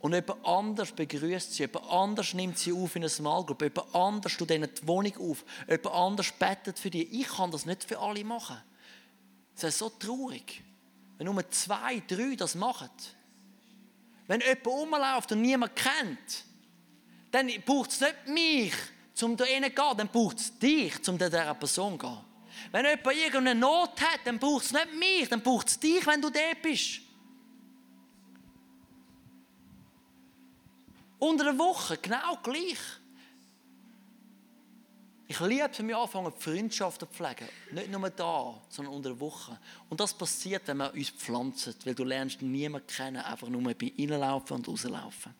[0.00, 3.94] Und jemand anders begrüßt sie, jemand anders nimmt sie auf in eine Small Group, jemand
[3.94, 7.20] anders tut ihnen die Wohnung auf, jemand anders betet für die.
[7.20, 8.58] Ich kann das nicht für alle machen.
[9.56, 10.62] Das ist so traurig,
[11.16, 12.90] wenn nur zwei, drei das machen.
[14.26, 16.44] Wenn jemand rumläuft und niemand kennt,
[17.30, 18.74] dann braucht es nicht mich,
[19.22, 22.18] um da zu gehen, dann braucht es dich, um zu dieser Person zu gehen.
[22.70, 26.20] Wenn jemand irgendeine Not hat, dann braucht es nicht mich, dann braucht es dich, wenn
[26.20, 27.00] du da bist.
[31.18, 32.78] Unter der Woche genau gleich.
[35.38, 37.46] Ich liebe es, wenn wir anfangen, Freundschaften zu pflegen.
[37.70, 39.58] Nicht nur da, sondern unter der Woche.
[39.90, 43.92] Und das passiert, wenn wir uns pflanzen, weil du lernst niemanden kennen, einfach nur bei
[43.98, 45.34] reinlaufen und rauslaufen.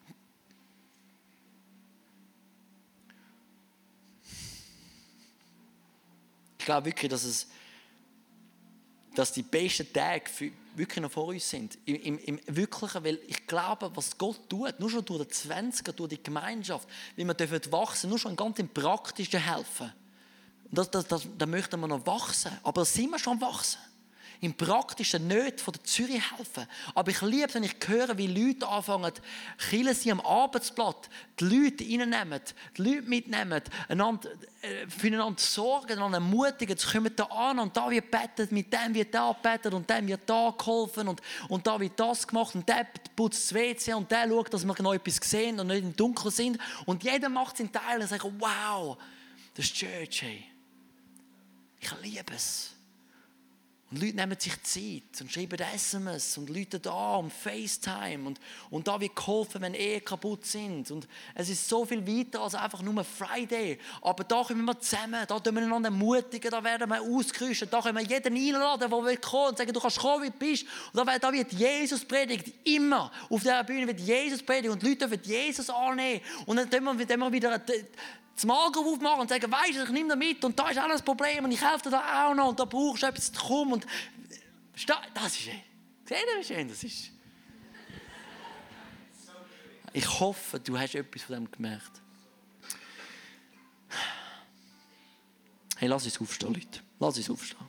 [6.59, 7.49] Ich glaube wirklich, dass es
[9.15, 11.79] dass die besten Tage wirklich noch vor uns sind.
[11.85, 15.93] Im, im, Im, Wirklichen, weil ich glaube, was Gott tut, nur schon durch die 20er,
[15.93, 19.93] durch die Gemeinschaft, wie wir dürfen wachsen, nur schon ganz im Praktischen helfen.
[20.71, 22.53] Das, das, das, da möchten wir noch wachsen.
[22.63, 23.79] Aber sind wir schon wachsen?
[24.41, 26.67] Im Praktischen nicht von der Zürich helfen.
[26.95, 29.13] Aber ich liebe es, wenn ich höre, wie Leute anfangen,
[29.71, 31.09] killen sie am Arbeitsblatt,
[31.41, 32.41] die Leute reinnehmen,
[32.77, 34.31] die Leute mitnehmen, einander,
[34.63, 38.95] äh, füreinander sorgen, einander ermutigen, sie kommen da an und da wird bettet, mit dem
[38.95, 42.69] wird da bettet und dem wird da geholfen und, und da wird das gemacht und
[42.69, 45.97] der putzt das WC und der schaut, dass wir noch etwas sehen und nicht im
[45.97, 48.97] Dunkeln sind und jeder macht seinen Teil und sagt, wow,
[49.55, 50.45] das ist Church, hey.
[51.81, 52.76] Ich liebe es.
[53.93, 58.89] Und Leute nehmen sich Zeit und schreiben SMS und Leute da um FaceTime und, und
[58.89, 60.91] da wird geholfen, wenn Ehen kaputt sind.
[60.91, 63.79] Und es ist so viel weiter als einfach nur Friday.
[64.03, 67.81] Aber da kommen wir zusammen, da tun wir einander ermutigen, da werden wir ausgerüstet, da
[67.81, 70.67] können wir jeden einladen, der will kommen und sagen, du kannst kommen, wie du bist.
[70.93, 73.13] Und da, wird Jesus predigt, immer.
[73.31, 76.23] Auf dieser Bühne wird Jesus predigen und die Leute dürfen Jesus annehmen.
[76.45, 77.63] Und dann tun wir, wir wieder
[78.37, 81.01] das Magen aufmachen und sagen, weißt du, ich nehme das mit und da ist alles
[81.01, 83.73] Problem und ich helfe dir da auch noch und da brauchst du etwas zu kommen.
[83.73, 83.87] Und
[85.15, 85.63] das ist schön.
[86.05, 87.11] Seht ihr, wie schön das ist?
[89.95, 92.03] Ich hoffe, du hast etwas von dem gemerkt.
[95.79, 96.81] Hey, lass uns aufstehen, Leute.
[97.01, 97.67] Lass uns aufstehen.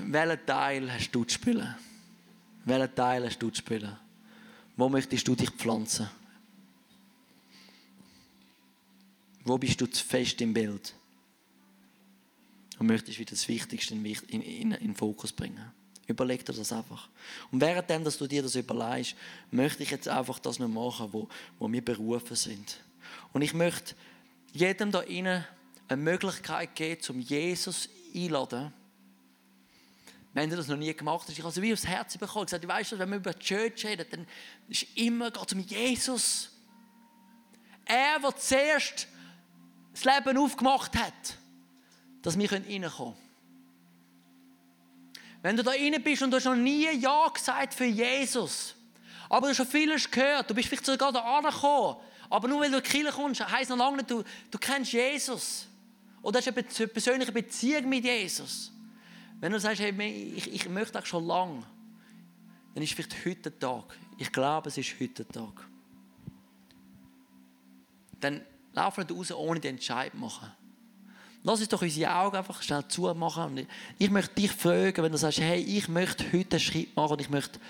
[0.00, 1.76] Welchen Teil hast du zu spielen?
[2.64, 3.96] Welchen Teil hast du zu spielen?
[4.76, 6.08] Wo möchtest du dich pflanzen?
[9.44, 10.94] Wo bist du zu fest im Bild?
[12.78, 15.72] Und möchtest wieder das Wichtigste in, in, in, in Fokus bringen?
[16.06, 17.08] Überleg dir das einfach.
[17.50, 19.16] Und währenddem, dass du dir das überlegst,
[19.50, 22.80] möchte ich jetzt einfach das noch machen, wo, wo wir berufen sind.
[23.32, 23.94] Und ich möchte
[24.52, 25.44] jedem da innen
[25.88, 28.72] eine Möglichkeit geben, zum Jesus einladen
[30.36, 32.44] wenn du das noch nie gemacht hast, ich habe es wie aufs Herz bekommen.
[32.44, 34.26] Ich gesagt, weißt du, wenn wir über die Church reden, dann
[34.68, 36.50] ist immer geht es um Jesus.
[37.86, 39.08] Er, der zuerst
[39.94, 41.38] das Leben aufgemacht hat,
[42.20, 43.14] dass wir reinkommen können.
[45.40, 48.74] Wenn du da rein bist und du hast noch nie Ja gesagt für Jesus,
[49.30, 51.96] aber du hast schon vieles gehört, du bist vielleicht sogar da angekommen,
[52.28, 54.92] aber nur weil du in die Kirche kommst, heisst noch lange nicht, du, du kennst
[54.92, 55.66] Jesus.
[56.20, 58.70] Oder hast eine persönliche Beziehung mit Jesus.
[59.40, 61.62] Wenn du sagst, hey, ich, ich möchte auch schon lange,
[62.74, 63.96] dann ist vielleicht heute der Tag.
[64.18, 65.66] Ich glaube, es ist heute der Tag.
[68.20, 68.42] Dann
[68.72, 70.50] lauf nicht raus, ohne den Entscheid zu machen.
[71.42, 73.44] Lass uns doch unsere Augen einfach schnell zumachen.
[73.44, 73.66] Und
[73.98, 77.20] ich möchte dich fragen, wenn du sagst, hey, ich möchte heute einen Schritt machen und
[77.20, 77.60] ich möchte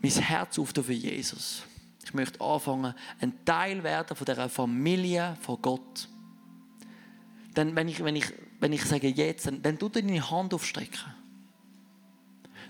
[0.00, 1.64] mein Herz auftun für Jesus.
[2.04, 6.08] Ich möchte anfangen, ein Teil werden von dieser Familie von Gott.
[7.54, 8.32] Dann, wenn ich, wenn ich
[8.62, 11.12] wenn ich sage jetzt, dann, tu deine Hand aufstrecken.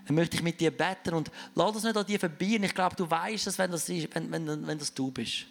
[0.06, 2.56] Dann möchte ich mit dir beten und lass das nicht an dir vorbei.
[2.56, 5.44] Und ich glaube, du weißt es, wenn das, ist, wenn, wenn, wenn das du bist.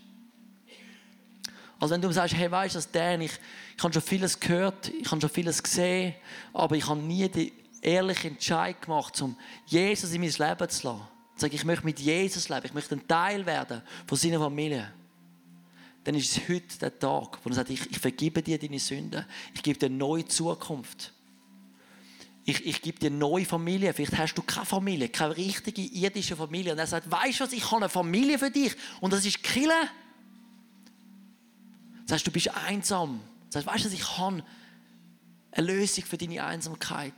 [1.80, 3.34] Also wenn du sagst, hey, weißt du, Dan, ich,
[3.78, 6.16] ich habe schon vieles gehört, ich habe schon vieles gesehen,
[6.54, 9.38] aber ich habe nie den ehrlichen Entscheid gemacht, um
[9.68, 11.08] Jesus in mein Leben zu lassen.
[11.36, 14.92] Ich sage, ich möchte mit Jesus leben, ich möchte ein Teil werden von seiner Familie.
[16.04, 19.26] Dann ist es heute der Tag, wo er sagt, ich, ich vergebe dir deine Sünden.
[19.54, 21.14] Ich gebe dir eine neue Zukunft.
[22.44, 23.94] Ich, ich gebe dir eine neue Familie.
[23.94, 26.74] Vielleicht hast du keine Familie, keine richtige irdische Familie.
[26.74, 28.76] Und er sagt, weißt du was, ich habe eine Familie für dich.
[29.00, 29.90] Und das ist Kille.
[32.06, 33.22] Das heißt, du bist einsam.
[33.52, 34.44] Das heißt, weißt du ich habe
[35.52, 37.14] eine Lösung für deine Einsamkeit.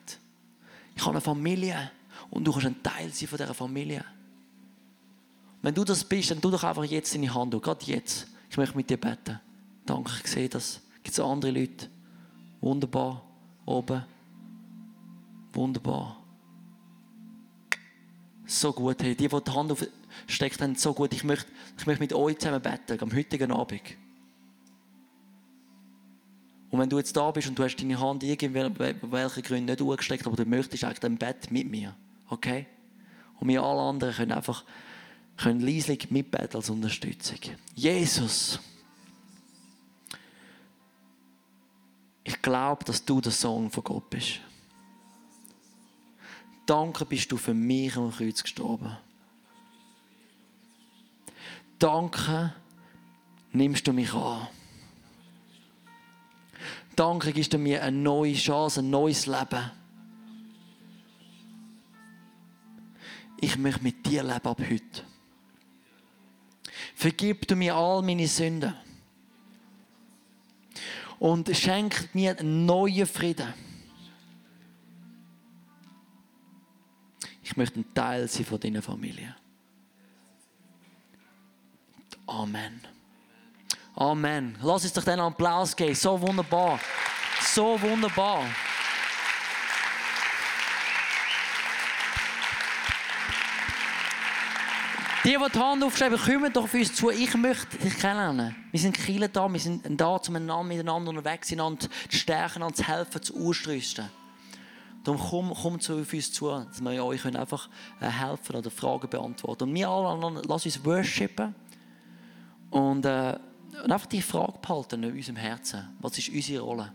[0.96, 1.92] Ich habe eine Familie
[2.30, 4.04] und du kannst ein Teil sein von dieser Familie.
[5.62, 8.28] Wenn du das bist, dann tu doch einfach jetzt deine Hand hoch, gerade jetzt.
[8.54, 9.40] Ich möchte mit dir beten.
[9.84, 10.80] Danke, ich sehe das.
[11.02, 11.90] Gibt es andere Leute?
[12.62, 13.24] Wunderbar.
[13.66, 14.06] Oben.
[15.54, 16.24] Wunderbar.
[18.46, 19.02] So gut.
[19.02, 21.16] Hey, die, die die Hand aufsteckt haben, so gut.
[21.16, 21.48] Ich möchte,
[21.80, 23.82] ich möchte mit euch zusammen beten, am heutigen Abend.
[26.70, 30.28] Und wenn du jetzt da bist und du hast deine Hand irgendwelchen Gründen nicht hochgesteckt,
[30.28, 31.96] aber du möchtest eigentlich im Bett mit mir,
[32.30, 32.68] okay?
[33.40, 34.64] Und wir alle anderen können einfach
[35.38, 37.40] können leislich mitbeten als Unterstützung.
[37.76, 38.60] Jesus,
[42.24, 44.40] ich glaube, dass du der Sohn von Gott bist.
[46.66, 48.98] Danke bist du für mich am Kreuz gestorben.
[51.78, 52.54] Danke
[53.52, 54.48] nimmst du mich an.
[56.96, 59.72] Danke gibst du mir eine neue Chance, ein neues Leben.
[63.42, 65.13] Ich möchte mit dir leben ab heute.
[67.04, 68.74] Vergib du mir all meine Sünden.
[71.20, 73.54] Und schenk mir einen neuen Frieden.
[77.44, 79.36] Ich möchte ein Teil sein von deiner Familie.
[82.26, 82.80] Amen.
[83.96, 84.58] Amen.
[84.62, 85.96] Lass uns doch den Applaus geben.
[85.96, 86.80] So wunderbar.
[87.42, 88.46] So wunderbar.
[95.24, 97.10] Die, die die Hand aufschreiben, kommen doch auf uns zu.
[97.10, 98.56] Ich möchte dich kennenlernen.
[98.72, 102.84] Wir sind Kinder da, wir sind da, um miteinander unterwegs zu sein, zu stärken, zu
[102.84, 104.10] helfen, zu ausrüsten.
[105.04, 107.70] Darum komm, komm zu uns zu, dass wir euch einfach
[108.02, 109.70] äh, helfen oder Fragen beantworten.
[109.70, 111.56] Und wir alle anderen, lass uns worshipen
[112.70, 113.38] und, äh,
[113.84, 115.90] und einfach die Frage behalten in unserem Herzen.
[116.00, 116.94] Was ist unsere Rolle?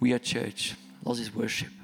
[0.00, 0.76] We are Church.
[1.04, 1.81] Lass uns worshipen.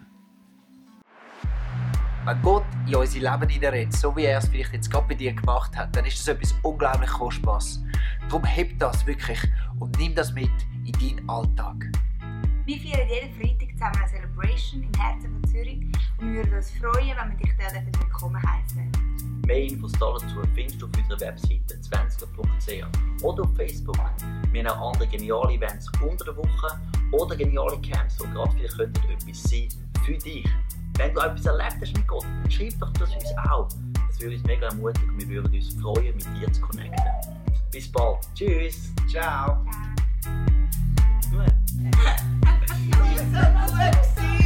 [2.29, 5.33] Wenn Gott in unser Leben hineinredet, so wie er es vielleicht jetzt gerade bei dir
[5.33, 7.83] gemacht hat, dann ist das etwas unglaublich Kostbares.
[8.29, 9.39] Darum heb das wirklich
[9.79, 10.51] und nimm das mit
[10.85, 11.91] in deinen Alltag.
[12.67, 15.81] Wir feiern jeden Freitag zusammen eine Celebration im Herzen von Zürich
[16.19, 18.93] und wir würden uns freuen, wenn wir dich dort willkommen heißen.
[19.47, 23.97] Mehr Infos dazu findest du auf unserer Webseite 20.ch oder auf Facebook.
[24.53, 26.79] Wir haben auch andere geniale Events unter der Woche
[27.11, 29.69] oder geniale Camps, die gerade vielleicht etwas sein
[30.05, 30.47] für dich
[30.99, 33.69] wenn du etwas erlebt hast mit Gott, dann schreib doch das uns auch.
[34.09, 37.05] Das würde uns mega ermutigen und wir würden uns freuen, mit dir zu connecten.
[37.71, 38.19] Bis bald.
[38.35, 38.93] Tschüss.
[39.09, 39.65] Ciao.
[40.21, 40.45] Ciao.
[41.31, 41.55] Gut.